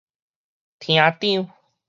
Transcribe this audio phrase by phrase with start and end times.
[0.79, 1.53] 廳長